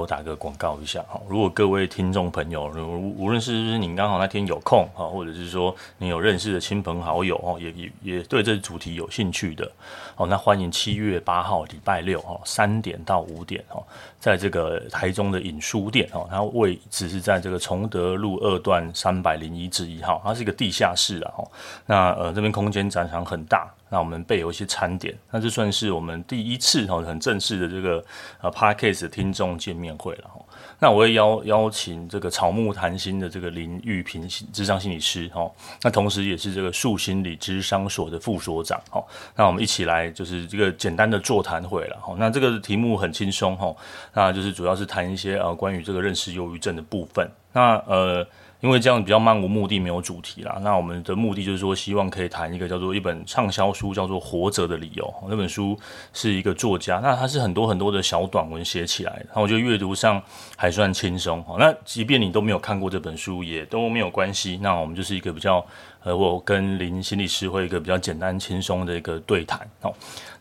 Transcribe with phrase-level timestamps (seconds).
[0.00, 1.20] 我打个广告一下哈。
[1.28, 9.70] 如果各位听众朋友，如无论是您刚好那天有空哈，或者是说你有认识的亲朋好友哦，也也也对这主题有兴趣的
[10.16, 13.82] 哦，那欢迎七月八号礼拜六哈三点到五点哈，
[14.18, 21.44] 在这个台中的影书店哦，它位置是在这个崇德路二段三百零一至一号，它是一个地下室啊哈。
[21.84, 23.70] 那呃这边空间展场很大。
[23.90, 28.02] 那我们备有一些餐点，那这算是我们第一次哈很正式的这个
[28.40, 30.40] 呃 Podcast 听众见面会了哈。
[30.78, 35.50] 那我会邀邀请这个草木谈心的这个林玉萍咨商心理师哈，
[35.82, 39.04] 那同时也是这个树心理咨商所的副所长哈。
[39.34, 42.14] 那我们一起来就是这个简单的座谈会了哈。
[42.16, 43.74] 那这个题目很轻松哈，
[44.14, 47.28] 那就是主要是谈一些呃关于这个认识忧郁症的部分。
[47.52, 48.26] 那呃。
[48.60, 50.58] 因为这样比较漫无目的，没有主题啦。
[50.62, 55.04] 那我们的目的就是说，希望可以谈一个叫做一本畅销书，叫做《活着的理由》。
[55.28, 55.78] 那本书
[56.12, 59.26] 是一个作家，那他是很多很多的小短文写起来的。
[59.34, 60.22] 那我觉得阅读上
[60.56, 61.42] 还算轻松。
[61.58, 64.58] 那即便你都没有看过这本书，也都没有关系。
[64.62, 65.64] 那我们就是一个比较，
[66.04, 69.66] 呃，我跟林心理师会一个比较简单轻松的一个对谈。
[69.80, 69.94] 哦，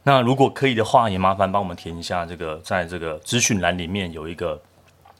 [0.03, 4.61] 那如果可以的话，也麻烦帮我们填一下这个，在这个资讯栏里面有一个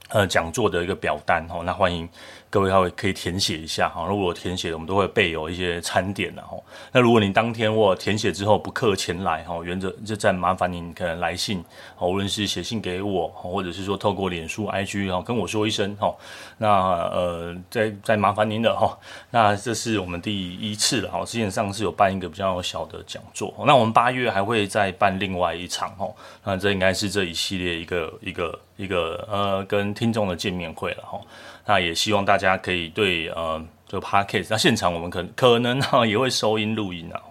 [0.09, 1.47] 呃讲座的一个表单。
[1.49, 2.07] 哦，那欢迎。
[2.51, 4.07] 各位，可以填写一下哈。
[4.07, 6.57] 如果填写，我们都会备有一些餐点的哈。
[6.91, 11.63] 那如果你当天或填写之后不克前来哈，原则就再麻烦您可能来信，
[11.99, 16.11] 无论是写信给我，或者是说透过脸书 IG 哈跟我说一声哈。
[16.57, 16.69] 那
[17.11, 18.97] 呃，再再麻烦您了哈。
[19.29, 21.23] 那这是我们第一次了哈。
[21.23, 26.09] 之前上次有办一个比较小的讲座，那我们八月还会再办另外一场哈。
[26.43, 31.21] 那这应该是这一系列一个一个一个呃跟听众的见面会了哈。
[31.69, 37.21] 那也希望大家可以对呃这个 podcast，那现场我们可可能哈也会收音录音啊。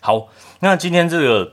[0.00, 0.26] 好，
[0.60, 1.52] 那今天这个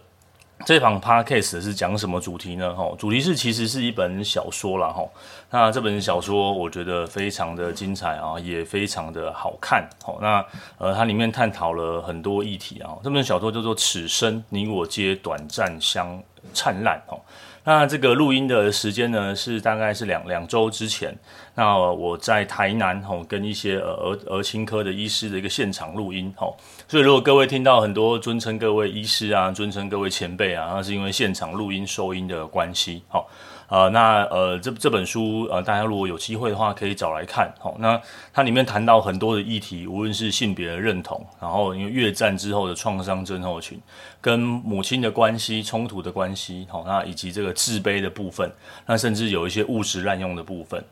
[0.65, 2.73] 这场 podcast 是讲什么主题呢？
[2.73, 4.87] 哈，主题是其实是一本小说啦。
[4.87, 5.03] 哈。
[5.49, 9.85] 那这本小说我觉得非常的精彩啊，也非常的好看。
[10.01, 10.45] 好，那
[10.77, 12.95] 呃它里面探讨了很多议题啊。
[13.03, 17.19] 这本小说叫做《此生你我皆短暂相灿烂》哦。
[17.63, 21.15] 那这个录音的时间呢，是大概是两两周之前。
[21.53, 26.57] 那我在台南吼，跟一些呃儿儿青科的医师的一个现场录音吼。
[26.87, 33.03] 所以如果各位听到很多尊称各位医师啊，尊称各位前辈啊，那是因为现场录音收音的关系。
[33.07, 33.29] 好，
[33.71, 37.49] 呃，那呃这这本书呃，大家如果有机会的话，可以找来看。
[37.57, 37.99] 好，那
[38.33, 43.79] 它里面谈到很多的议题，无论是性别的认同，然后因为越战之后的创伤症候群。
[44.19, 48.51] 跟母亲的关系、冲突的关系，好，那以及这个自卑的部分，
[48.85, 50.83] 那甚至有一些物质滥用的部分。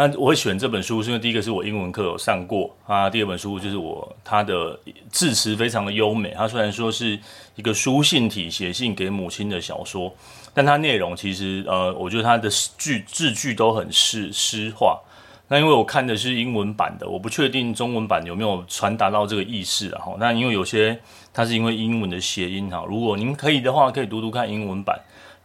[0.00, 4.78] 那我会选这本书，是因为第一个是我英文课有上过啊，第二本书就是我它的
[5.10, 6.32] 字词非常的优美。
[6.36, 7.18] 它虽然说是
[7.56, 10.14] 一个书信体写信给母亲的小说，
[10.54, 12.48] 但它内容其实呃，我觉得它的
[12.78, 15.00] 句字句都很诗诗化。
[15.48, 20.04] 那因为我看的是英文版的，我不确定中文版有没有传达到这个意思啊。
[20.20, 20.96] 那因为有些
[21.34, 24.96] 它是因为英文的谐音哈，如果您可以的话，可以读读看英文版。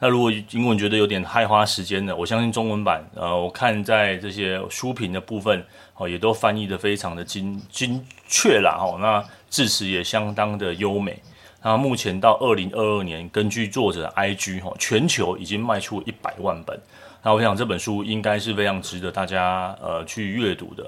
[0.03, 5.66] 那如果英文觉得有点太花时间的，我相信中文版，呃，我看在这些书评的部分
[5.96, 8.75] 哦，也都翻译的非常的精精确啦。
[8.78, 11.18] 哦，那字词也相当的优美。
[11.62, 16.78] 那目前到二零二二年，根据作者的 IG 哈，全球已经卖出一百万本。
[17.24, 20.84] 那我想这本书应该是非常值得大家呃去阅读的。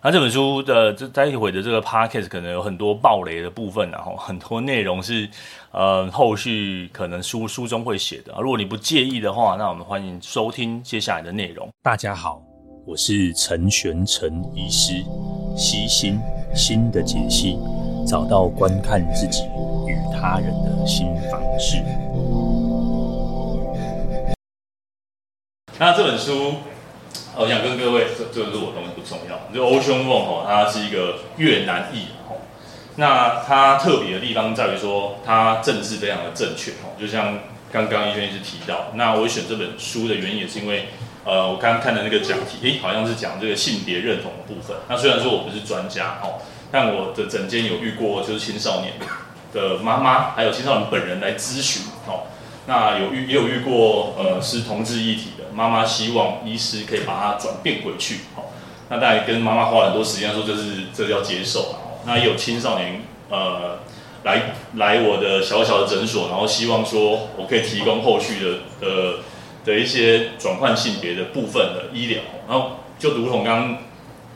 [0.00, 5.28] 那这本书的这待会的这个 podcast 可能有很多暴雷的部分，然后 很多内容是
[5.72, 8.32] 呃后续可能书书中会写的。
[8.40, 11.68] 如果你不介意的话，那我们欢迎收听接下来的内容。
[11.82, 12.40] 大家好，
[12.86, 15.02] 我是陈玄成医师，
[15.56, 16.20] 悉心
[16.54, 17.58] 新的解析，
[18.06, 19.42] 找到观看自己
[19.88, 21.82] 与他人的新方式。
[25.76, 26.54] 那这本书，
[27.40, 29.38] 我想跟各位，这这个是我东西不重要。
[29.54, 32.34] 就欧兄梦哦，它是一个越南裔哦。
[32.96, 36.98] 那它特别的地方在于说，它政治非常的正确哦。
[36.98, 37.38] 就像
[37.70, 40.88] 刚刚医生一直提到，那我选这本书的原因也是因为，
[41.24, 44.76] 呃，我刚刚看的那个讲题，诶，好像是讲这个性别认同的部分。
[44.88, 46.42] 那虽然说我不是专家哦，
[46.72, 48.94] 但我的诊间有遇过就是青少年
[49.52, 52.26] 的妈妈，还有青少年本人来咨询哦。
[52.66, 58.52] 那有遇也有遇过，呃，是同志议题妈妈希望医师可以把它转变回去，好，
[58.88, 61.74] 那大家跟妈妈花很多时间说就是这是要接受，
[62.06, 63.80] 那也有青少年呃
[64.22, 69.18] 来来我的小小的诊所，然后希望说我可以提供后续的呃
[69.64, 73.78] 的一些转换性别的部分的医疗，然后就如同刚刚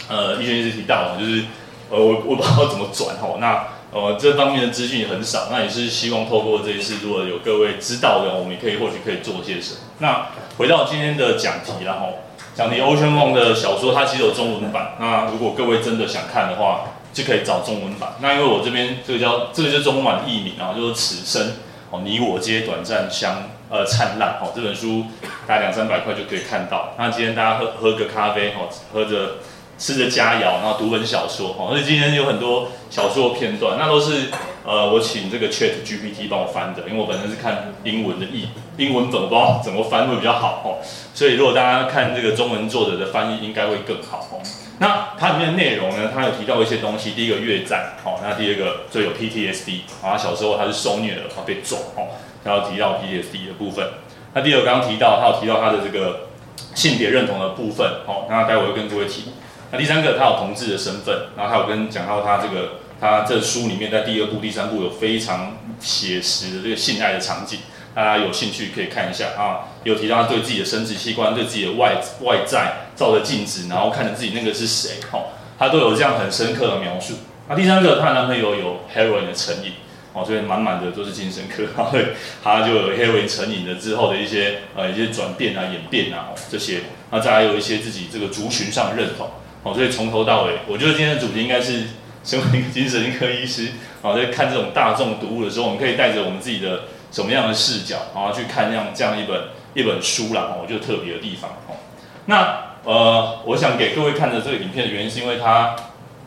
[0.09, 1.45] 呃医生医师提到，就是
[1.89, 3.69] 呃我我不知道怎么转哈，那。
[3.93, 9.81] 呃，这方面的资讯也很少，那也是希望透过这一次，如果有各位知道的，我们也可以或许可以做些什么。
[9.99, 12.21] 那回到今天的讲题，然后
[12.55, 14.95] 讲题 Ocean Vuong 的小说，它其实有中文版。
[14.99, 18.15] 那如果各位真的想看的话，就可以找中文版。
[18.21, 21.53] 那因为我这边这个叫这个就是中文版的译名啊，就是此生
[21.91, 24.53] 哦，你我皆短暂相呃灿烂哦。
[24.57, 25.05] 这本书
[25.47, 26.95] 大概两三百块就可以看到。
[26.97, 29.37] 那今天大家喝喝个咖啡哦，喝着
[29.79, 31.71] 吃着佳肴，然后读本小说哦。
[31.71, 34.29] 所以今天有很多小说片段，那都是
[34.65, 40.79] 呃我请这个 Chat GPT 帮我翻的，因为我本身是看英文的译英文本，我不知道怎么翻会比较好哦。
[41.15, 44.41] 所以如果大家看这个中文作者的翻译，应该会更好哦。
[44.79, 47.13] 那它里面的内容呢，它有提到一些东西。
[47.13, 52.09] 第一个越战，好，那第二个就有 PTSD，啊，小时候他是受虐的，他被揍，哦，
[52.43, 53.87] 然后提到 PTSD 的部分。
[54.35, 56.29] 那第二个刚刚提到，他有提到他的这个
[56.75, 59.33] 性别认同的部分，哦，那待会会跟各位提。
[59.73, 67.61] 那第三个，他有同志的身份，然后他有跟讲到他这个，他这书里面在第二部、第三部有非常写实的这个性爱的场景。
[67.95, 77.15] 大家有兴趣可以看一下啊，有提到他对自己的生殖器官、对自己的外外在照着镜子，然后看着自己那个是谁，哦，他都有这样很深刻的描述。
[77.49, 79.73] 那第三个，她男朋友有 heroin 的成瘾，
[80.13, 81.65] 哦，所以满满的都是精神科，
[82.45, 86.81] 他就有 heroin 成瘾了之后的一些呃一些转变啊、演变啊这些，
[87.11, 89.29] 那再还有一些自己这个族群上认同，
[89.63, 91.85] 哦，所以从头到尾，我觉得今天的主题应该是
[92.25, 93.69] 身为一个精神科医师，
[94.03, 96.83] 哦，在看这种大众读物的时候，我们可以带着我们自己的。
[97.13, 99.39] 什么样的视角，然后去看这样这样一本
[99.75, 101.77] 一本书啦，我觉得特别的地方哦。
[102.25, 105.77] 那呃，我想给各位看的这个影片的原因，是因为它，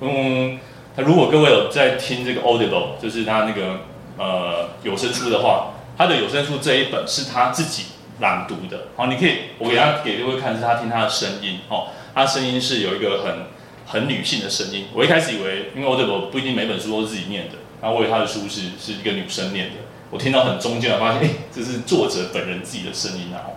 [0.02, 0.60] 嗯，
[0.96, 3.80] 它如果各位有在听这个 Audible，就是他那个
[4.20, 7.86] 呃有声书的话，他的有声书这一本是他自己
[8.20, 13.46] 朗读的，好，你可以我给他给各位看，是他听他的声音哦，他声音是有一个很
[13.86, 14.88] 很女性的声音。
[14.94, 19.76] 我一开始以为，因为 Audible 不一定每本书都是自己念的，然后我以为他的书是是一个女生念的。
[20.10, 23.52] 我听到很中间，我发现，哎、欸，这是作者本人自己的声音啊。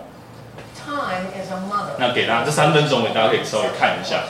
[0.85, 1.95] Time is a mother.
[1.97, 4.23] 那给大家这三分钟，给大家可以稍微看一下。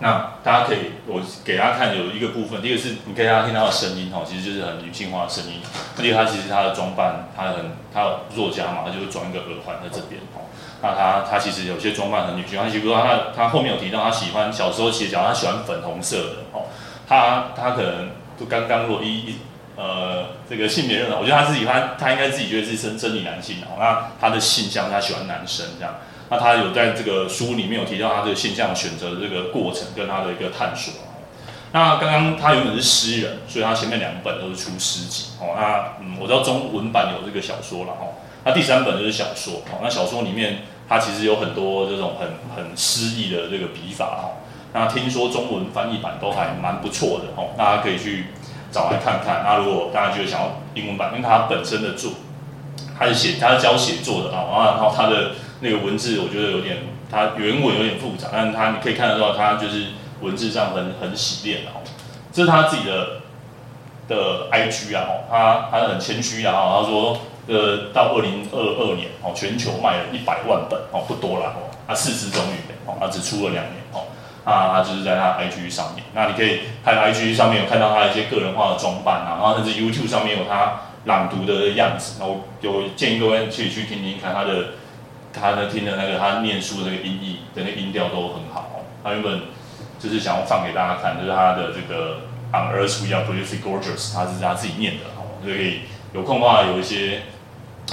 [0.00, 5.60] 那大家可以，我给大家看有一个部分，第一个是你可以大家听到的声音，哈，其实就是很女性化的声音。
[5.96, 10.47] 第二个，他其实他的装扮，他很，他有作家嘛，他就会装一个耳环在这边，哦。
[10.82, 16.66] 那他他其实有些装扮很女性化，他比如说他他后面有提到，他喜欢小时候其实讲他喜欢粉红色的，哦，
[17.08, 19.36] 他他可能就刚刚若一一。
[19.80, 23.78] 呃，这个性别认同，我觉得他自己他他应该自己觉得是生生理男性哦。
[23.78, 25.94] 那他的性向，他喜欢男生这样。
[26.28, 30.92] 那他有在这个书里面有提到他这个性向选择的这个过程跟他的一个探索。
[31.70, 35.54] 那刚刚他原本是诗人，所以他前面两本都是出诗集哦。
[35.56, 38.18] 那嗯，我知道中文版有这个小说了哦。
[38.48, 39.80] 那第三本就是小说哦。
[39.82, 44.40] 那小说里面他其实有很多这种很很诗意的这个笔法哦。
[44.72, 48.26] 那听说中文翻译版都还蛮不错的哦，大家可以去。
[48.70, 52.12] 找来看看，那如果大家觉得想要英文版，因为他本身的作，
[52.98, 55.30] 他是写，他是教写作的啊，然后他的
[55.60, 56.76] 那个文字，我觉得有点，
[57.10, 59.86] 他原文有点复杂，但是他你可以看得到，他就是
[60.20, 61.80] 文字上很很洗练哦。
[62.30, 63.22] 这是他自己的
[64.06, 67.18] 的 IG 啊，他他很谦虚啊，他说，
[67.48, 74.04] 呃，到二零二二年哦，全球卖了一百万本哦，不多了哦，他四十种语言哦，他只出了两年哦。
[74.44, 84.68] 啊，他就是在他 IG 上面，那你可以看 IG 上面有看到他一些个人化的装扮啊，然后甚至 YouTube 上面有他朗读的样子，然后有建议各位去去听听看他的，
[85.34, 88.84] 他的听的那个他念书的那个音译的那个音调都很好。
[89.04, 89.42] 他原本
[89.98, 92.20] 就是想要放给大家看，就是他的这个
[92.52, 95.80] On Earth We Are Beautifully Gorgeous，他是他自己念的哦，所以
[96.14, 97.20] 有空的话有一些。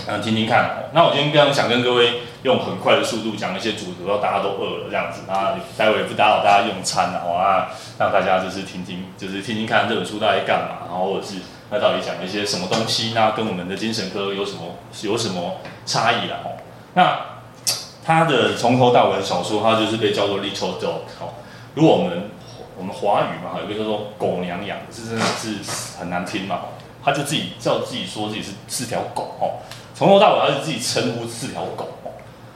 [0.07, 0.89] 嗯，听听看。
[0.93, 5.21] 那我今天非常想跟各位用很快的速度讲一些主题，让大家都饿了这样子。
[5.27, 11.35] 那待会也不打扰大家用餐了，好啊，让大家就是听听，就是听听看这本书到底干嘛，然后或者是
[11.71, 16.37] 那到底讲一些什么东西，那跟我们的精神科有什么有什么差异了？
[16.43, 16.53] 哦，
[16.93, 17.19] 那
[18.03, 21.07] 他的从头到尾的小说，他就是被叫做 Little Dog。
[21.19, 21.33] 哦，
[21.73, 22.29] 如果我们
[22.77, 26.59] 我们华语嘛，有一个叫做狗娘养，这真的是很难听嘛。
[27.03, 29.61] 他就自己叫自己说自己是是条狗哦。
[29.95, 31.87] 从头到尾，他是自己称呼是条狗。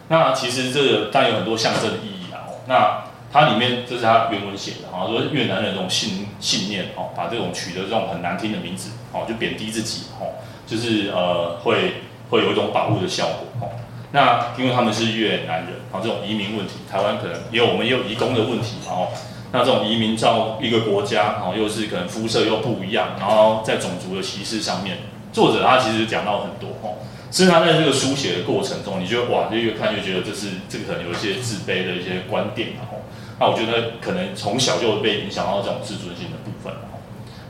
[0.10, 2.44] 那其实这个当然有很多象征的意义啊。
[2.68, 10.36] 那它里面这是他原文写的啊，说越南人这种信信念哦，把这种取得这种很难听的名字哦，就贬低自己哦，
[10.68, 13.72] 就是呃会会有一种保护的效果哦。
[14.12, 19.08] 那因为他们是越南人啊，这种移民问题，台湾可能也有我们也有移工的问题哦。
[19.52, 24.98] 那这种移民到一个国家哦，又是可能肤色又不一样，然后在种族的歧视上面，
[25.32, 26.98] 作者他其实讲到很多哦。
[27.32, 33.02] 甚至他在这个书写的过程中，你就哇，就越看越觉得这是这个可能有一些自卑的一些观点，然后，
[33.40, 36.74] 那我觉得可能从小就被影响到这种自尊心的部分，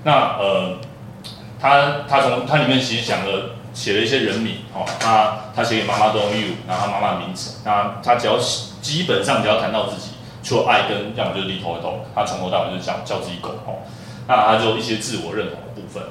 [0.03, 0.77] 那呃，
[1.59, 8.37] 他他从他里面其实讲了写了一些人名哦，他他写给妈妈都用 you，然后他妈妈的名字，那他只要
[8.81, 10.09] 基本上只要谈到自己，
[10.43, 13.79] 除了爱跟要么就是 little dog，他从头到尾就是叫叫自己狗哦，
[14.27, 16.03] 那他就一些自我认同的部分，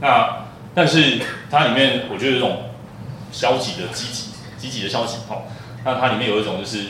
[0.00, 0.38] 那
[0.74, 2.62] 但是它里面我觉得有种
[3.32, 5.42] 消极的积极，积极的消极哦，
[5.84, 6.86] 那它里面有一种就是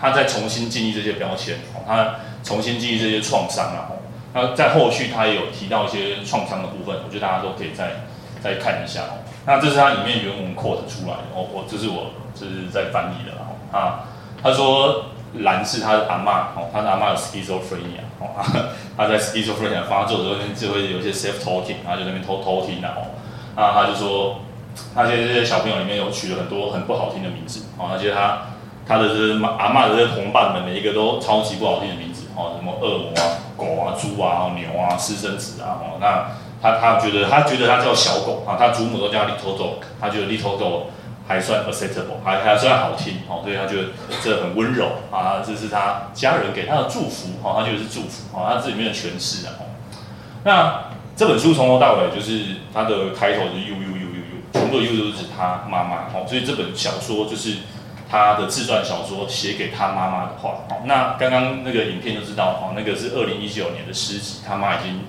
[0.00, 3.92] 他在重新建立这些标签哦，他重新建立这些创伤啊，
[4.32, 8.04] 那在后续他也有提到一些创伤的部分，我觉得大家都可以再
[8.42, 9.22] 再看一下哦。
[9.44, 13.56] 那这是他里面原文 quote 出来的，哦，我这是我这是在翻译的哦。
[13.70, 14.08] 啊，
[14.42, 18.32] 他说兰是他的阿嬷哦，他的阿嬷有 schizophrenia 哦，
[18.96, 23.02] 他在 schizophrenia 发作的时候就会有一些 self talking，然后就在那边偷偷听然后，
[23.56, 24.40] 那，他就说，
[24.94, 28.48] 那些这些小朋友里面有取了很多很不好听的名字，哦，而且他
[28.86, 33.22] 他的这些阿嬷的这些同伴们每一个都超级不好听的名字，哦，什么恶魔啊、
[33.56, 36.26] 狗啊、猪啊、牛啊、私生子啊，哦，那。
[36.60, 40.86] 他他觉得他觉得他叫小狗啊，他祖母都叫 little dog，他觉得 little dog
[41.24, 43.90] 还算 acceptable，还还算好听哦，所以他觉得
[44.24, 49.54] 这很温柔啊，这是他家人给他的祝福哦，他觉得是祝福哦，他这里面的诠释啊。
[50.42, 50.82] 那
[51.14, 53.97] 这本书从头到尾就是他的开头是 U U
[54.68, 57.56] 全部的 you 都是指他妈妈哦，所以这本小说就是
[58.10, 60.82] 他的自传小说，写给他妈妈的话哦。
[60.84, 65.00] 那刚刚那个影片就知道哦，那个是二零一九年的诗集，他妈已经。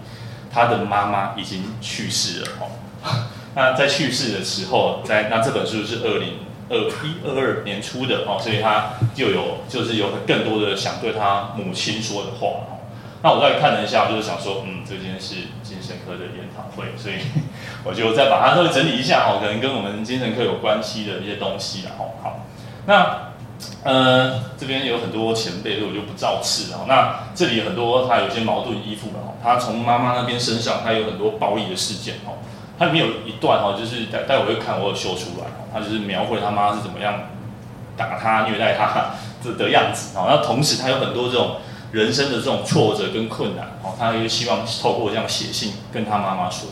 [0.52, 2.66] 他的妈妈已经去世了哦，
[3.54, 6.40] 那在去世的时候，在那这本书是二零
[6.70, 12.82] 二一二二年出的哦，所以他就有就是有更多的想对他母亲说的话哦。
[13.22, 17.18] 那我再看了一下，就是想说，嗯，这件是精神科的研讨会，所以
[17.84, 22.46] 我就再把它稍微整理一下哦，可能跟我们精神科有关系的一些东西然后好，
[22.86, 23.30] 那。
[23.84, 26.86] 呃，这边有很多前辈，所以我就不造次了。
[26.88, 32.32] 那这里很多他有些矛盾依附的哈，他从妈妈那边身上，他有很多暴力的事件哈。
[32.78, 37.16] 它里面有一段哈，就是待待会会看，我有修出来，他就是描绘他妈是怎么样
[37.98, 39.12] 打他、虐待他
[39.44, 40.16] 的的样子。
[40.16, 41.58] 然后同时他有很多这种
[41.92, 46.70] 人生的这种挫折跟困难，哦，他也希望透过这样写信跟他妈妈说。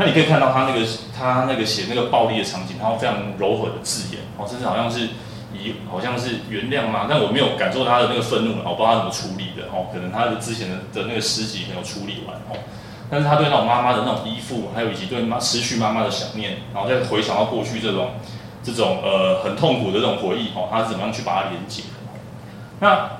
[0.00, 0.80] 那你可以看到他那个
[1.16, 5.10] 他那个写那个暴力的场景，他非常柔和的字眼，哦，甚至好像是。
[5.52, 9.90] 以好像是原谅嘛，但我没有感受他的那个愤怒，我不知道他怎么处理的哦。
[9.92, 12.56] 可能他的之前的的那个诗集没有处理完哦。
[13.10, 18.12] 但是他对那种妈妈的那种依附，还有以及对妈失去妈妈的想念，然后再回想到过去这种
[18.62, 21.98] 这种呃很痛苦的这种回忆哦，他是怎么样去把它连接的？
[22.78, 23.10] 那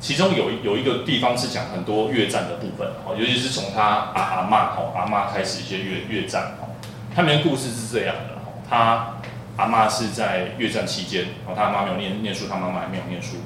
[0.00, 6.74] 其中有有一个地方是讲很多越战的部分哦，尤其是从他阿阿妈哦阿妈开始一些越越战哦，
[7.14, 9.14] 他们的故事是这样的哦，他。
[9.58, 13.38] 阿妈是在越战期间，哦，他阿妈没有念念书，他妈妈还没有念书。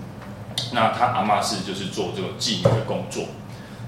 [0.72, 3.24] 那他阿妈是就是做这个妓女的工作。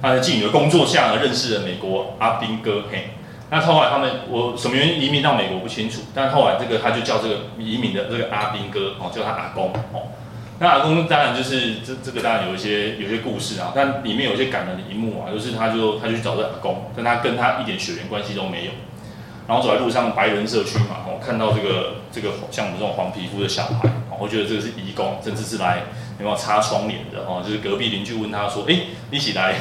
[0.00, 2.84] 他在妓女的工作下呢，认识了美国阿兵哥。
[2.90, 3.10] 嘿，
[3.50, 10.08] 那后来他们我什么原因移民到美国不清楚，但后来这个他就叫这个移民的这个阿兵哥哦，叫他阿公哦。
[10.60, 18.70] 那阿公当然就是这这个当然有一些有些故事啊，但里面有些感人的一幕啊，就是他就他去找这阿公，但他跟他一点血缘关系都没有。
[19.46, 25.82] 然后走在路上，白人社区嘛，哦，看到这个这个像我们这种黄皮肤的小孩，哦，我觉得这个是移工，甚至是来
[26.18, 28.74] 有没有擦窗帘的哦，就是隔壁邻居问他说，哎，
[29.10, 29.54] 一起来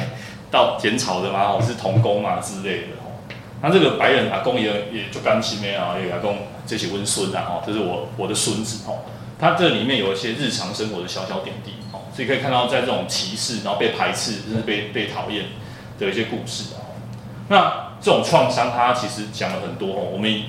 [0.50, 1.40] 到剪草的吗？
[1.42, 3.20] 哦，是童工嘛之类的哦。
[3.60, 9.00] 那这个白人阿公也也就甘心没啊，也阿公这些温孙啊，哦，这是我我的孙子哦。
[9.44, 15.44] 他这里面有一些日常生活的小小点滴哦，所以可以看到在这种歧视，然后被排斥，甚至被被讨厌
[15.98, 16.80] 的一些故事啊。
[17.48, 20.08] 那这种创伤，它其实讲了很多哦。
[20.10, 20.44] 我们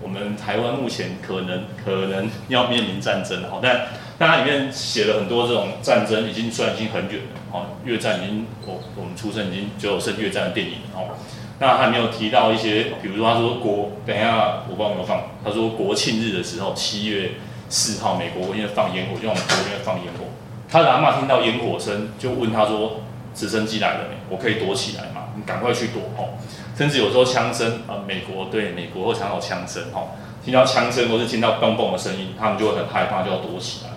[0.00, 11.18] 我们台湾目前可能可能要面临战争哦，但但它里面写了很多这种战争，已经虽然已经很远了哦，越战已经我我们出生已经就有剩越战的电影了哦。
[11.58, 17.32] 那还没有提到一些，比如说他说国，等一下我帮你们放，他说国庆日的时候，七月
[17.68, 20.24] 四号，美国因为放烟火，就我们国内放烟火，
[20.68, 23.00] 他的阿嬷听到烟火声，就问他说
[23.34, 24.16] ：“直升机来了没？
[24.28, 25.28] 我可以躲起来吗？
[25.36, 26.30] 你赶快去躲哦。”
[26.76, 30.08] 甚至有时候枪声啊，美国对美国会常有枪声哈，
[30.44, 33.90] 听到枪声或是听到蹦蹦的声音，他们就会很害怕，就要躲起来。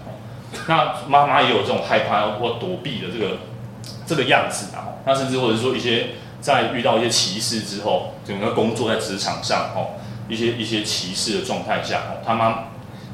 [0.67, 3.37] 那妈妈也有这种害怕或躲避的这个
[4.05, 4.99] 这个样子啊。
[5.05, 6.09] 那甚至或者说一些
[6.41, 9.95] 在遇到一些歧视之后，整个工作在职场上哦，
[10.27, 12.65] 一些一些歧视的状态下哦，他妈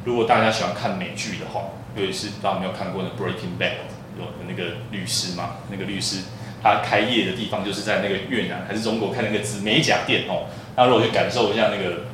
[0.07, 1.63] 如果大家喜欢看美剧的话，
[1.97, 3.73] 尤其是大家有没有看过那 Breaking Bad
[4.17, 6.21] 有那个律师嘛，那个律师。
[6.63, 10.47] 他开业的地方就是在那个越南还是中国开那个紫美甲店哦。
[10.77, 12.05] 那如果去感受一下那个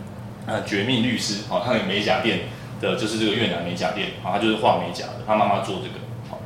[0.47, 2.39] 呃绝命律师哦，他那个美甲店
[2.81, 6.00] 的就是这个越南美甲店啊，他就是画美甲的，他妈妈做这个
[6.31, 6.39] 好。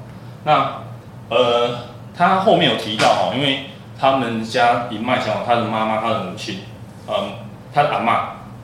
[0.43, 0.81] 那
[1.29, 1.79] 呃，
[2.13, 6.59] 他后面有提到哈，因为他们家一脉相承，他的妈妈，他的母亲，
[7.07, 7.31] 嗯，
[7.73, 8.19] 他的阿嬷，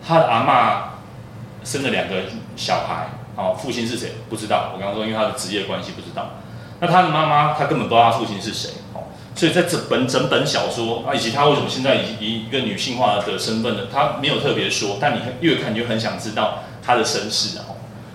[0.05, 0.92] 他的阿嬷
[1.63, 2.15] 生了两个
[2.55, 4.72] 小孩，哦，父亲是谁不知道。
[4.74, 6.32] 我刚刚说，因为他的职业关系不知道。
[6.79, 9.03] 那他的妈妈，他根本不知道他父亲是谁，哦，
[9.36, 13.84] 所以在这本整本小说啊，以及他为什么现在以以一个女性化的身份呢？
[13.91, 17.65] 他没有特别说，但你越看你就很想知道他的身世啊。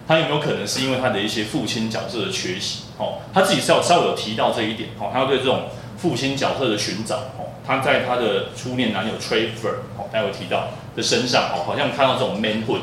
[0.07, 2.85] 他有没有可能是因为他的一些父亲角色的缺席？
[2.97, 5.64] 哦，他自己稍稍微有提到这一点，哦，他要对这种
[5.99, 12.81] 父亲角色的寻找，哦，他在他的初恋男友 Trevor，哦，他有提到的身上，哦，好像看到这种 manhood，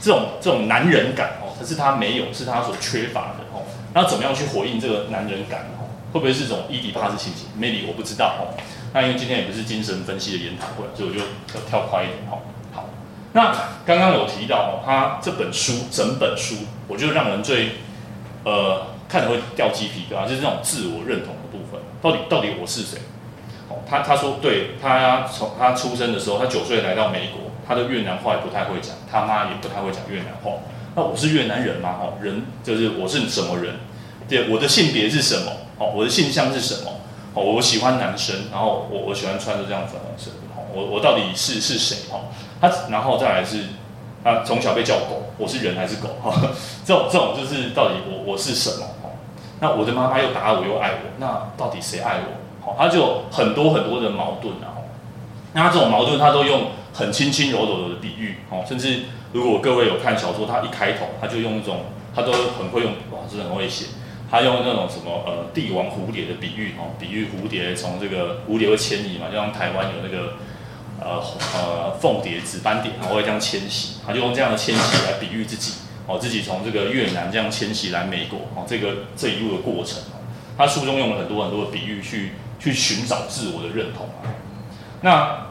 [0.00, 3.62] 这种这种男人感，哦，可是他没有，是他所缺乏的，哦，
[3.94, 5.60] 那怎么样去回应这个男人感？
[5.78, 8.56] 哦，会不会是这种伊底帕斯情节？Maybe 我不知道，哦，
[8.92, 11.20] 那因为今天也不是精神分析的研讨会，所以我就
[11.68, 12.38] 跳快一点，哦。
[13.32, 13.54] 那
[13.86, 16.56] 刚刚有提到哦，他这本书整本书，
[16.88, 17.76] 我觉得让人最
[18.42, 21.80] 呃看着会掉鸡皮疙瘩，就是这种自我认同的部分。
[22.02, 22.98] 到底到底我是谁？
[23.68, 30.58] 哦，他他说对，他从他出生的时候，他九岁来到美国，他的越南话也不太会讲，他妈也不太会讲越南话。
[30.96, 32.00] 那我是越南人吗？
[32.02, 33.76] 哦，人就是我是什么人？
[34.28, 35.52] 对，我的性别是什么？
[35.78, 36.90] 哦，我的性向是什么？
[37.32, 40.32] 哦，我喜欢男生，然后我我喜欢穿着这样粉红色。
[40.56, 42.10] 哦，我我到底是是谁？
[42.10, 42.22] 哦。
[42.60, 43.66] 他然后再来是，
[44.24, 46.08] 他从小被叫狗，我是人还是狗？
[46.20, 46.34] 哈，
[46.84, 48.84] 这种这种就是到底我我是什么？
[49.04, 49.14] 哦，
[49.60, 52.66] 那我的妈妈又打我又爱我，那到底谁爱我？
[52.66, 54.74] 好，他就很多很多的矛盾啊。
[55.52, 59.00] 那他这种矛盾，他都用很轻轻柔柔的比喻，哦，甚至
[59.32, 63.86] 如果各位有看小说，他一开头他就用一种，他都很会用，哇，真的很会写。
[64.30, 70.34] 他用那种什么呃帝王蝴蝶的比喻，哦，比喻蝴蝶从这个蝴蝶会迁移嘛，就像台湾有那个。
[71.02, 71.18] 呃
[71.56, 75.72] 呃，凤蝶、紫斑蝶，然后会这样迁徙，他就用这样的迁徙来比喻自己，
[76.06, 80.20] 哦，自己从这个越南这样迁徙来美国，哦，这个这一路的过程哦，
[80.58, 84.28] 他书中用了很多很多的比喻去去寻找自我的认同啊。
[85.00, 85.49] 那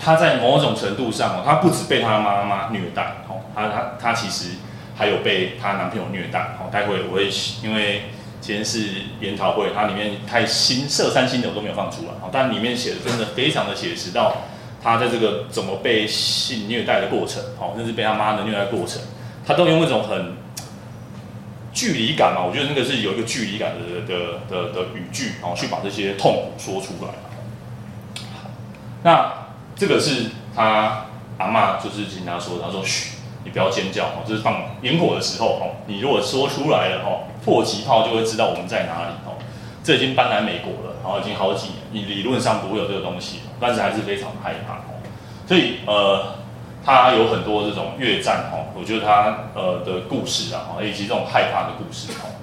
[0.00, 4.56] 他在某种程度上哦，他不止被他妈妈虐待，哦，他他他其实
[4.96, 7.28] 还有被他男朋友虐待，哦，待会我会
[7.62, 8.04] 因为
[8.40, 8.88] 今天是
[9.20, 14.34] 研讨会，它里面太新色三新的我都没有放出来，哦，但里面写的真的非常的写实到。
[14.82, 19.02] 他在这个怎么被性虐待的过程，哦，甚至被他妈的虐待过程，
[19.46, 20.38] 他都用那种很
[21.70, 27.10] 距离感嘛，我觉得那个是有一个距离感的的的的语句，然后去把这些痛苦说出来。
[29.02, 29.39] 那
[29.80, 31.06] 这个是他
[31.38, 39.40] 阿嬷就是听他说，他说嘘，你不要尖叫哦，就是放烟火的时候哦，你如果说出来了哦，迫击炮就会知道我们在哪里哦。
[39.82, 45.00] 这已经搬来美国了，然后已经好几年，你理论上不会有这个东西，但是还是非常害怕哦。
[45.48, 46.34] 所以呃，
[46.84, 52.36] 他有很多这种越战哦，我觉得他呃的故事啊，以及这种害怕的故事哦。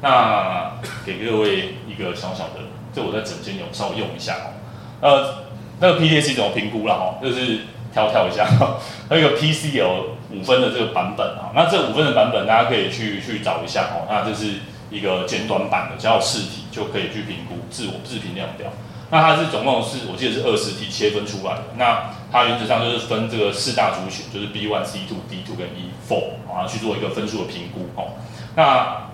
[0.00, 0.72] 那
[1.04, 4.56] 给各位一个小小的，这我在整间有稍微用一下哦。
[5.00, 5.47] 呃，
[5.80, 7.18] 那个 PTSD 怎么评估了哈？
[7.22, 7.60] 就是
[7.92, 8.48] 跳跳一下，
[9.10, 14.06] 那个 PCL 五分的这个版本啊，那这五分的版本大家可以去去找一下哦。
[14.08, 14.54] 那就是。
[14.90, 18.70] 一个简短版的，只要有试题就可以去评估自我自评量表。
[19.10, 21.64] 那它是总共是我记得是二十题切分出来的。
[21.76, 28.16] 那它原则上就是分这个四大族群，就是 B one、C two、D two 跟 E four 啊，去做一个分数的评估哦。
[28.56, 29.10] 那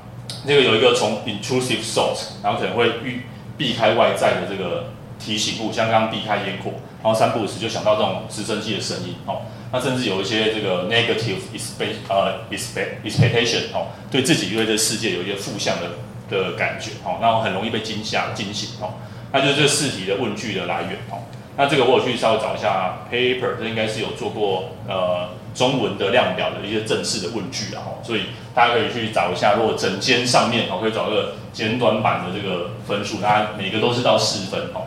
[0.46, 3.22] 这个有一个从 intrusive thought，然后可能会预
[3.59, 4.90] 避开外在的这个
[5.25, 9.43] 提醒物，像刚刚避开烟火，然后三不五时就想到这种直升机的声音哦。
[9.73, 15.91] 那甚至有一些这个 negative expect 呃 expect expectation 哦，对自己因为这世界有一些负向的
[16.31, 18.95] 的感觉哦，那很容易被惊吓惊醒哦。
[19.33, 21.25] 那就是这四题的问句的来源哦。
[21.57, 28.23] 那这个我有去稍微找一下 paper，这应该是有做过呃中文的量表的一些正式的问句啊，所以
[28.55, 29.55] 大家可以去找一下。
[29.55, 34.87] 如果整间上面哦，可以找一个简短版的这个分数，大家每个都是到四分哦。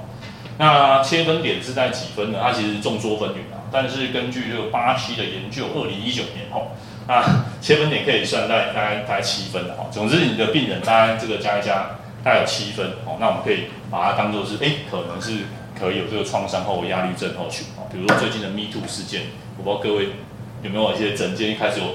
[0.57, 2.39] 那切分点是在几分呢？
[2.41, 3.61] 它其实众说纷纭啊。
[3.71, 6.71] 但是根据这个巴西的研究，二零一九年吼，
[7.07, 7.21] 那
[7.61, 9.87] 切分点可以算在大概大概七分的哈。
[9.91, 13.17] 总之，你的病人大概这个加一加，大概有七分哦。
[13.19, 15.43] 那我们可以把它当做是，哎，可能是
[15.77, 17.85] 可以有这个创伤后压力症候群哦。
[17.91, 19.23] 比如说最近的 Me Too 事件，
[19.57, 20.09] 我不知道各位
[20.63, 21.85] 有没有一些诊间一开始有，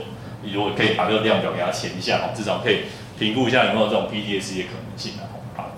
[0.52, 2.82] 如果可以把这个量表给它填一下哦，至少可以
[3.18, 5.24] 评估一下有没有这种 PTSD 的可能性啊。
[5.56, 5.70] 好，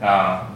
[0.00, 0.55] 那。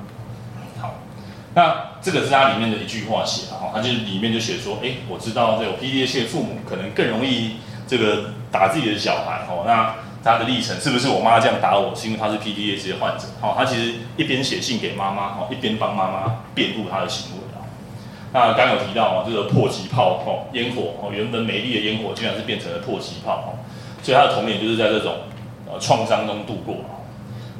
[1.55, 7.57] 那这个是他里面的一句话写的哈，他就里面就写说，哎，我知道这有 PTSD 的父母可能更容易
[7.89, 9.65] 这个打自己的小孩哦。
[9.67, 13.25] 那他的历程是不是我妈这样打我，是因为他是 PDA 的患者？
[13.41, 17.67] 好，他其实一边写信给妈妈，哦，一边帮妈妈辩护他的行为啊。
[18.33, 23.59] 那刚有提到哦，这个迫击炮哦，烟火哦，原本美丽的烟火，居然是变成了迫击炮哦。
[24.05, 25.15] 所以他的童年就是在这种
[25.67, 26.77] 呃创伤中度过。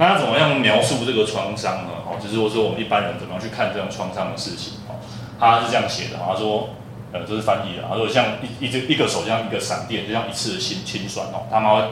[0.01, 1.91] 那他怎么样描述这个创伤呢？
[2.09, 4.81] 哦，就是说，说我们一般人怎么样去看这种创伤的事情？
[4.89, 4.97] 哦，
[5.39, 6.71] 他是这样写的，他说，
[7.13, 7.85] 呃，这是翻译的。
[7.87, 11.83] 他说像一一只一个手像一个闪电，就像一次的心清酸哦，他妈会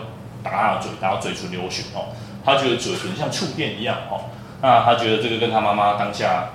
[0.43, 2.09] 打他的嘴，打到嘴唇流血哦，
[2.43, 6.49] 他觉得嘴唇像触电一样哦，那他觉得这个跟他妈妈当下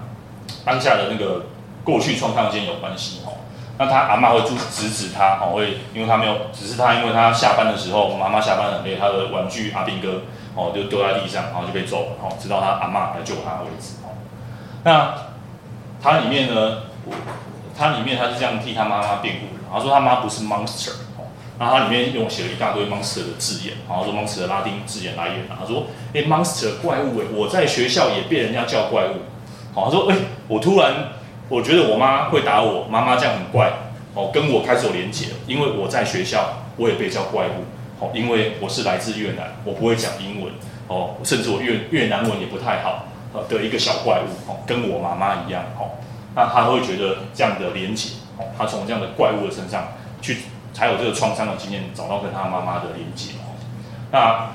[0.65, 1.45] 当下的那个
[1.83, 3.37] 过去创伤间有关系哦。
[3.77, 10.23] 那他阿嬷会阻指指他哦，会因为他没有只是他，因为他下班的时候，妈妈下班很累，他的玩具阿兵哥
[10.55, 14.13] 哦就丢在地上，然后就被揍了哦，直到他阿嬷来救他为止哦。
[14.83, 15.13] 那
[16.01, 16.83] 他里面呢，
[17.77, 29.21] 他里面他是这样替他妈妈辩护的，然后说他妈不是 monster 哦，然后他里面用写了一大堆 monster 的字眼，然后说 monster 的拉丁字眼来源，他说哎、monster 怪物哎，我在学校也被人家叫怪物，
[29.73, 30.15] 好，他说哎、
[30.47, 30.93] 我突然。
[31.49, 33.71] 我觉得我妈会打我，妈妈这样很怪，
[34.15, 37.65] 哦，跟我开始有连结，因为我在学校我也被叫怪物，
[38.13, 40.51] 因为我是来自越南，我不会讲英文，
[40.87, 45.91] 哦，甚至我越越南文也不太好，呃的一个小怪物，哦，跟我妈妈一样，哦，
[46.35, 50.39] 那他会觉得这样的连结，哦，他从这样的怪物的身上去
[50.73, 53.53] 才有这个创伤的经验，找到跟他妈妈的连结，哦，
[54.11, 54.51] 那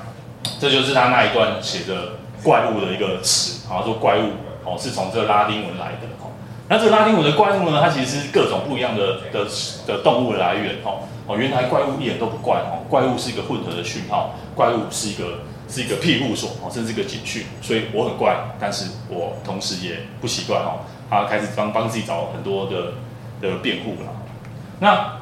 [0.58, 4.30] 这就是他那一段写的怪物的一个词，好像说怪物，
[4.64, 6.30] 哦，是从这个拉丁文来的，哦。
[6.70, 7.80] 那这个拉丁文的怪物呢？
[7.82, 9.46] 它其实是各种不一样的的
[9.86, 22.94] 的动物的来源哦哦，原来怪物一点都不怪哦，怪物是一个混合的讯号，怪物是一个是一个庇护所哦，甚至一个警讯，所以我很怪，但是我同时也不习惯哦，他开始帮帮自己找很多的
[23.42, 24.10] 的辩护了。
[24.80, 25.18] 那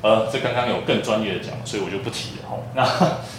[0.00, 2.64] 呃，这刚刚有更专业的讲，所以我就不提了哦。
[2.74, 2.82] 那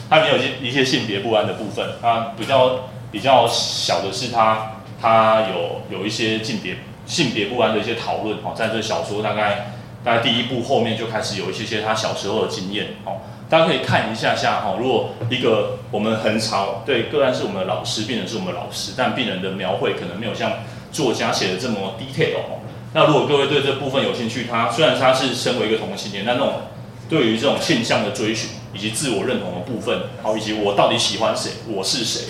[0.07, 6.77] 他没有一些一些性别不安的部分，它比较比较小的是他他有有一些性别。
[7.03, 9.71] 性别不安的一些讨论哦，在这小说大概
[10.03, 14.75] 大概第一步后面就开始有一些些他小时候的经验哦，大家可以看一下下哈。
[14.79, 20.53] 如果一个我们很常对个案是我们的老师，病人是我们的老师，但病人的描绘可能没有像
[20.91, 22.59] 作家写的这么 detail 哦。
[22.93, 26.61] 那如果各位对这部分有兴趣，他虽然他是身为一个同性恋，但那种
[27.07, 32.23] 对于这种现象的追寻以及自我认同的部分，好，以及我到底喜欢谁，我是谁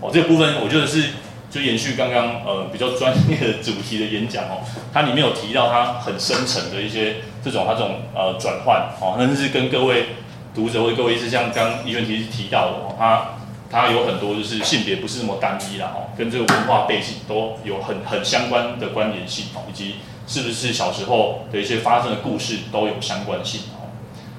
[0.00, 1.10] 哦，这个部分我觉得是。
[1.50, 4.60] 就延续刚刚呃比较专业的主题的演讲哦，
[4.92, 10.06] 它里面有提到它很深层的一些这种它这种呃转换哦，那是跟各位
[10.54, 13.28] 读者或各位是像刚医院提提到的哦，它
[13.70, 23.88] 它有很多就是性别不是那么单一啦哦，跟这个文化背景都有很很相关的关联性哦，以及是不是小时候的一些发生的故事都有相关性哦，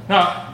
[0.07, 0.49] 那。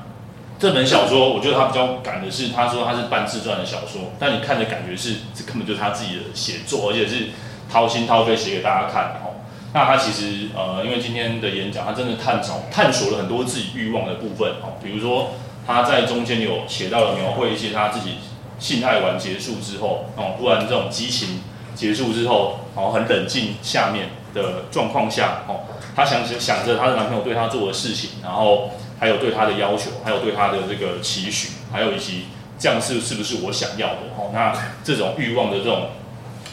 [0.58, 7.28] 这本小说，我觉得他比较赶的是，他说他是半自传的小说，但你看的感觉是，这根本就是他自己的写作，而且是
[7.70, 9.36] 掏心掏肺写给大家看的哦。
[9.74, 15.32] 那他其实呃，因为今天的演讲，他真的探索探索了很多自己欲望的部分哦，比如说
[15.68, 18.16] 他在中间有写到了描绘一些他自己
[18.58, 21.42] 性爱完结束之后哦，突然这种激情
[21.76, 28.72] 结束之后，然后很冷静下面的状况下哦，他想想着他的男朋友对他做的事情，然后。
[29.00, 32.26] 还有对他的要求，还有对他的这个期许，还有以及
[32.58, 34.00] 这样是是不是我想要的？
[34.18, 35.90] 哦，那这种欲望的这种，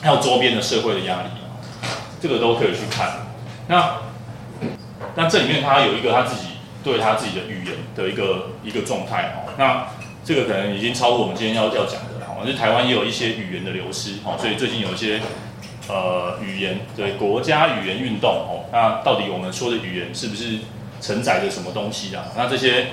[0.00, 1.28] 还有周边的社会的压力，
[2.20, 3.28] 这个都可以去看。
[3.68, 3.98] 那
[5.14, 6.48] 那这里面他有一个他自己
[6.82, 9.52] 对他自己的语言的一个一个状态哦。
[9.56, 9.86] 那
[10.24, 12.26] 这个可能已经超过我们今天要要讲的了。
[12.26, 15.20] 哦，就台湾也有一些语言的流失哦，所以最近有一些
[15.88, 18.66] 呃语言对国家语言运动哦。
[18.72, 20.58] 那到底我们说的语言是不是？
[21.02, 22.26] 承载着什么东西啊？
[22.36, 22.86] 那这些，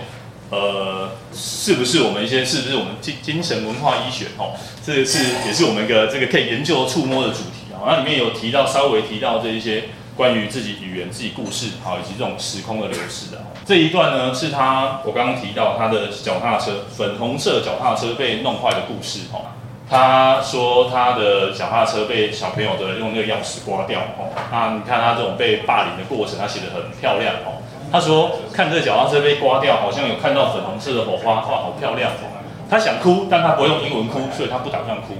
[0.50, 4.26] 呃，是不是我们一些，是不是我们精精神文化医学？
[4.40, 7.86] 哦，这个是也是我们一个这个可以研究触摸的主题啊。
[7.86, 13.44] 那里面有提到，稍微提到这一些关于自己语言、自己故事，好，以及这种时空的流逝的。
[13.64, 19.20] 这一段呢，是他我刚刚提到他的脚踏车，粉红色脚踏车被弄坏的故事。
[19.32, 19.54] 哦，
[19.88, 24.00] 他说他的脚踏车被小朋友的用那个钥匙刮掉。
[24.18, 27.36] 哦，那你看他这种被霸凌的过程，他写得很漂亮。
[27.46, 27.59] 哦。
[27.92, 32.12] 他说：“看这脚踏车被刮掉，好像有看到粉红色的火花，哇，好漂亮！
[32.70, 35.16] 他想哭，但他不会用英文哭，所以他不打算哭。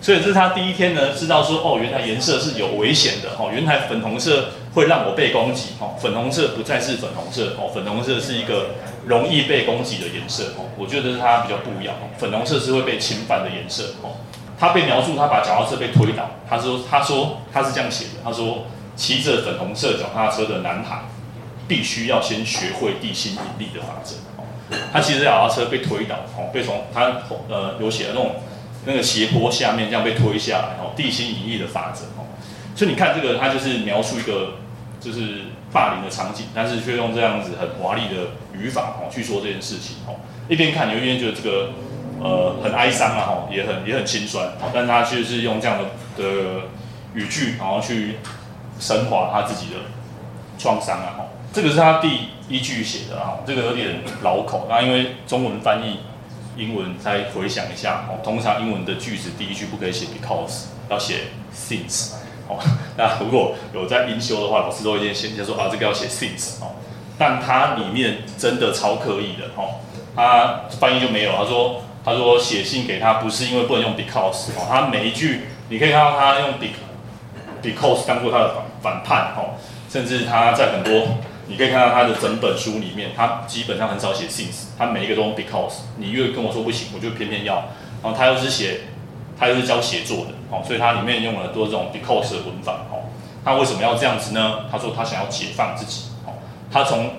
[0.00, 3.30] 所以这是他第一天呢，知道说，哦，原来颜色是有危险的。
[3.36, 5.70] 哦，原来粉红色会让我被攻击。
[5.80, 7.54] 哦，粉红色不再是粉红色。
[7.58, 8.66] 哦，粉红色是一个
[9.06, 10.52] 容易被攻击的颜色。
[10.56, 11.96] 哦，我觉得是他比较不一样。
[11.96, 13.94] 哦粉红色是会被侵犯的颜色。
[14.02, 14.14] 哦，
[14.56, 16.30] 他被描述他把脚踏车被推倒。
[16.48, 18.20] 他说，他说他是这样写的。
[18.22, 21.00] 他说，骑着粉红色脚踏车的男孩。”
[21.68, 24.16] 必须要先学会地心引力的法则。
[24.36, 24.44] 哦，
[24.92, 28.36] 他其实脚踏车被推倒，哦，被从他呃有写的那种
[28.84, 32.24] 那个斜坡下面这样被推下来，哦，地心引力的法则，哦，
[32.74, 34.54] 所以你看这个，他就是描述一个
[35.00, 40.16] 就是霸凌的场景，但是却用这样子很华丽的语法，哦，去说这件事情，哦，
[40.48, 41.70] 一边看你一边觉得这个
[42.22, 45.84] 呃很哀伤啊，哦，也很也很心酸，但他却是用这样的
[46.22, 46.62] 的
[47.14, 48.16] 语句，然后去
[48.80, 49.80] 升华他自己的
[50.58, 51.24] 创伤啊，哦。
[51.58, 54.68] 这个是他第一句写的哈，这个有点老口。
[54.70, 55.98] 那因为中文翻译
[56.56, 58.22] 英文，再回想一下哦。
[58.22, 62.12] 通常英文的句子第一句不可以写 because，要写 since。
[62.46, 62.60] 哦，
[62.96, 66.76] 那如果有在英修的话，老师都会先先说啊，这个要写 since 哦。
[67.18, 69.80] 但它里面真的超刻意的哦，
[70.14, 71.32] 他翻译就没有。
[71.32, 76.68] 他说他说写信给他不是因为不能用 because 哦，他每一句你可以看到他用 be
[77.60, 79.58] because 当做他的反反叛哦。
[79.90, 81.16] 甚至他在很多，
[81.48, 85.78] 你可以看到他的整本书里面，他基本上很少写 since，他每一个都用 because。
[85.96, 87.64] 你越跟我说不行，我就偏偏要。
[88.02, 88.82] 然后他又是写，
[89.38, 93.08] 他又是教写作的，哦，所以他里面用了多这种 because 的文法，哦。
[93.44, 94.66] 他为什么要这样子呢？
[94.70, 96.34] 他说他想要解放自己，哦，
[96.70, 97.12] 他从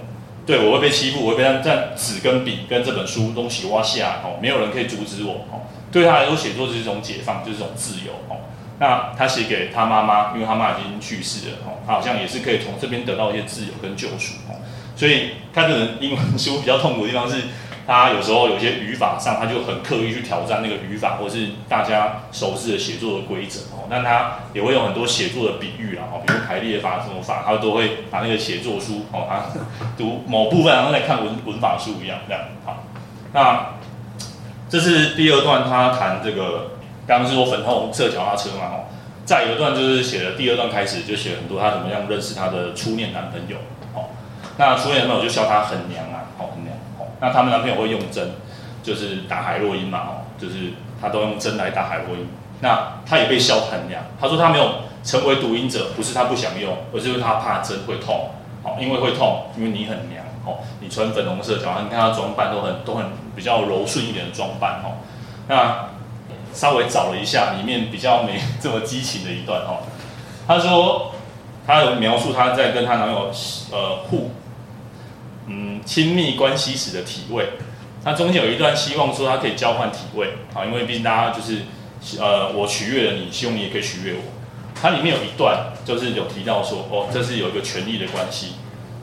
[0.45, 8.37] 对我会被欺负，我会被他这纸跟笔跟这本书东西挖下，哦，没有人可以阻止我，哦，对他来说写作就是一种解放，就是一种自由，哦。
[8.79, 14.55] 那他写给他妈妈，因为他妈已经去世了，哦，他好像也是可以从这边得到一些自由跟救赎，哦，
[14.95, 17.43] 所以他可能英文书比较痛苦的地方是，
[17.85, 29.59] 他有时候有些语法上，他就很刻意去挑战那个语法，或是大家熟知的写作的规则，哦，但他也会有很多写作的比喻啦，哦，比如排列法什么法，他都会把那个写作书，哦，他
[29.97, 32.85] 读某部分，然后在看文文法书一样，这样，好，
[33.33, 33.75] 那
[34.69, 36.78] 这是第二段，他谈这个。
[37.09, 38.85] 刚刚是说粉红色脚踏车嘛，哦，
[39.25, 43.57] 再有一段就是写了第二段开始就写了很多他怎么样认识他的初恋男朋友，
[43.95, 44.13] 哦，
[44.57, 48.29] 那初恋男朋友就笑他很娘啊，哦很娘，哦，那他们男朋友会用针，
[48.83, 52.27] 就是打海洛因嘛，哦，就是他都用针来打海洛因，
[52.61, 54.69] 那他也被笑很娘，他说他没有
[55.03, 58.29] 成为毒瘾者，不是他不想用，而是因为他怕针会痛，
[58.61, 65.01] 哦，因为会痛，因为你很娘，哦，你穿粉红色脚踏，你看他装扮都很都很比较柔顺一点的装扮，哦，
[65.47, 65.89] 那。
[66.53, 69.83] 稍微找了一下，里面比较没这么激情的一段哦。
[70.47, 71.13] 他说，
[71.65, 73.31] 他有描述他在跟他男友
[73.71, 74.31] 呃互
[75.47, 77.49] 嗯亲密关系时的体位。
[78.03, 81.63] 他中间有一段希望说他可以交换体位啊，因为毕竟大家就是
[82.19, 84.21] 呃我取悦了你，希望你也可以取悦我。
[84.81, 88.53] 他里面有一段就是有提到说哦，这是有一个权力的关系。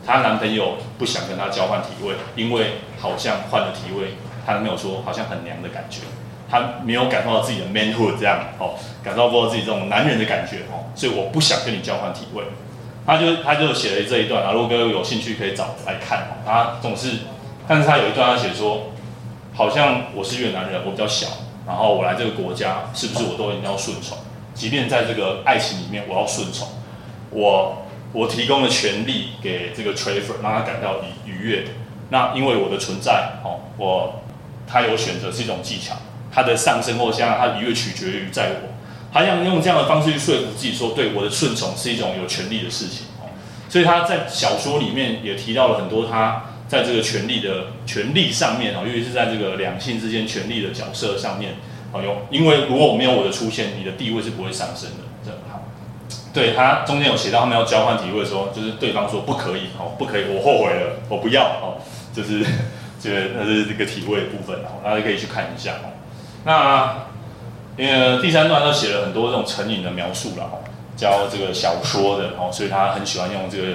[0.06, 4.14] 她男朋友不想跟她交换体位，因为好像换了体位，
[4.46, 6.00] 她男朋友说好像很娘的感觉。
[6.48, 12.44] 他没有感受到自己的 manhood 这样哦，感受不到自己这种男人的感觉哦，所以我不想跟你交换体位。
[13.06, 16.42] 他就他就写了这一段啊，如果各位有兴趣可以找来看哦。
[16.44, 17.18] 他总是，
[17.68, 18.90] 但是他有一段他写说，
[19.54, 21.28] 好像我是越南人，我比较小，
[21.66, 24.18] 然后我来这个国家是不是我都一定要顺从？
[24.54, 26.66] 即便在这个爱情里面，我要顺从。
[27.30, 31.64] 我我提供了权利给这个 Trevor，让他感到愉愉悦。
[32.09, 34.22] 那因为我的存在哦，我
[34.66, 35.94] 他有选择是一种技巧。
[36.37, 38.77] 他的上升或下降，他愉悦取决于在我。
[39.11, 43.33] 他想用这样的方式去说服自己说，对我的顺从是一种有权利的事情哦。
[43.70, 51.55] 所以他在小说里面也提到了很多他在这个权利的权利上面哦，尤其是在这个两性之间权利的角色上面
[51.92, 55.05] 哦，用因为如果我没有我的出现，你的地位是不会上升的。
[55.25, 55.62] 这样好，
[56.35, 61.81] 对他中间有写到他们要交换体位的时候，就是对方说不可以哦，不可以，我后悔了，我不要哦，
[62.12, 62.44] 就是
[63.01, 65.95] 这个那是这个体位的部分哦，大家可以去看一下哦。
[66.46, 67.09] 那，
[67.76, 70.59] 因为第三段他写了很多这种成瘾的描述了哈，
[70.96, 73.66] 教这个小说的哦，所以他很喜欢用这个，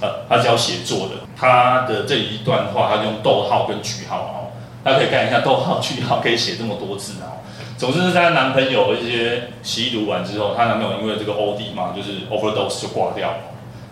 [0.00, 4.54] 呃，他教写作的，他的这一段话，他用逗号跟句号哦，
[4.84, 7.42] 大家可以看一下逗号句号可以写这么多字哦。
[7.76, 13.38] 总之是在男朋友一些吸毒完之后，她男朋友因为这个 OD 嘛，就是 overdose 就挂掉了。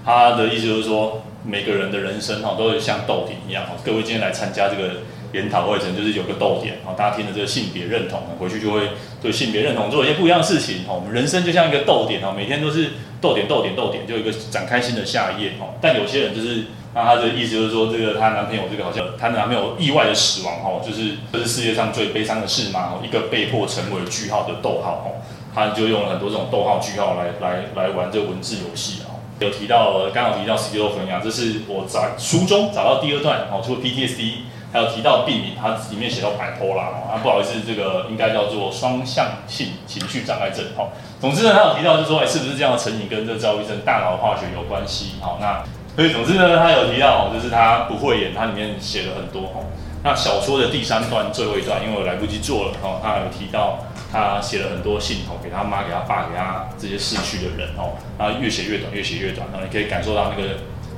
[0.04, 5.00] 他的意思就是说，每个人的人生哈都会像逗点一样哈，各位今天来参加这个。
[5.32, 8.90] 研讨会程就是有个逗点，哦，大家听了这个性别认同，回去就会
[9.22, 12.90] 对性别认同做一些不一样的事情，哦，我们人生就像一个逗点，哦，每天都是
[13.20, 16.64] 逗点逗点逗点，就有一个展开新的下一页，哦，但有些人就是，
[16.94, 25.22] 那他的意思就是说，这个她男朋友这个好像她男朋友意外的死亡，哦，就是这是世界上最悲伤的事嘛，一个被迫成为句号的逗号，哦，
[25.54, 34.49] 他就用了很多这种逗号句号来来来玩这个文字游戏，哦，有提到刚好提到十六分呀，这是我在书中找到第二段，哦，除了 PTSD。
[34.72, 40.64] 还有提到病名，它里面写到 bipolar 啊，不好意思，这个应该叫做双向性情绪障碍症。
[40.76, 45.14] 好，总之呢，他有提到就是说，哎，是不是这样的成瘾跟这个躁郁症大脑化学有关系？
[45.20, 45.64] 好，那
[45.96, 49.48] 所以总之呢，他有提到，就是他不会演，他里面写了很多。
[49.48, 49.66] 哦，
[50.04, 53.80] 那小说的第三段最后一段，因为我来不及做了，哦，他有提到
[54.12, 60.50] 他写了很多信，哦，给他妈、给他爸、给他这些逝去的人，哦，然后越写越短，越写越短，然后你可以感受到那个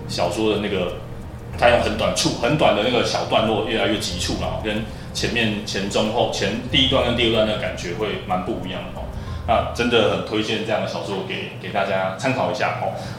[0.09, 0.93] 小说的那个。
[1.59, 4.83] 它用很短促、很短的那个小段落，越来越急促了，跟
[5.15, 9.05] 前面前中后前第一段跟第二段的感觉会蛮不一样的哦。
[9.47, 12.95] 那真的很推荐这样的小说给给大家参考一下哦。